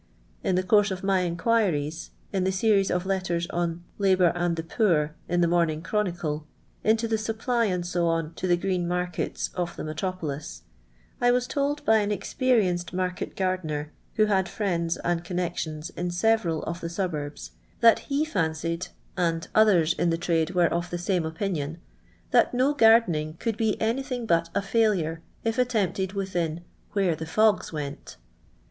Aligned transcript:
In 0.43 0.55
the 0.55 0.63
course 0.63 0.89
of 0.89 1.03
my 1.03 1.19
inquiries 1.19 2.09
lin 2.33 2.43
the 2.43 2.51
series 2.51 2.89
of 2.89 3.05
letters 3.05 3.45
on 3.51 3.83
Labour 3.99 4.31
and 4.33 4.55
the 4.55 4.63
Poor 4.63 5.13
m 5.29 5.41
the 5.41 5.47
Min 5.47 5.67
ninff 5.67 5.83
Chrnnide) 5.83 6.43
into 6.83 7.07
the 7.07 7.17
aupply, 7.17 7.85
&c., 7.85 7.93
to 8.35 8.47
the•• 8.47 8.57
green 8.59 8.87
markets" 8.87 9.51
of 9.53 9.75
the 9.75 9.83
metropolis, 9.83 10.63
I 11.21 11.29
was 11.29 11.45
told 11.45 11.85
by 11.85 11.97
an 11.97 12.11
experienced 12.11 12.93
market 12.93 13.35
gardener, 13.35 13.91
who 14.15 14.25
had 14.25 14.49
friends 14.49 14.97
and 14.97 15.23
connections 15.23 15.91
in 15.91 16.09
several 16.09 16.63
of 16.63 16.81
the 16.81 16.89
suburbs, 16.89 17.51
that 17.81 17.99
he 17.99 18.25
fancied, 18.25 18.87
and 19.15 19.47
others 19.53 19.93
in 19.93 20.09
the 20.09 20.17
trade 20.17 20.55
were 20.55 20.73
of 20.73 20.89
the 20.89 20.97
same 20.97 21.27
opinion, 21.27 21.77
that 22.31 22.55
no 22.55 22.73
gardening 22.73 23.35
could 23.37 23.55
be 23.55 23.79
anything 23.79 24.25
but 24.25 24.49
a 24.55 24.63
failure 24.63 25.21
if 25.43 25.59
attempted 25.59 26.13
within" 26.13 26.61
where 26.93 27.15
the 27.15 27.27
fogs 27.27 27.71
went.' 27.71 28.17